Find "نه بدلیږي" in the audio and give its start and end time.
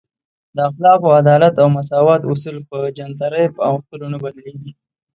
4.13-4.71